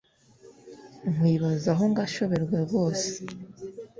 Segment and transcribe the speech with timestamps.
[1.11, 3.09] Nkwibazaho ngashoberwa rwose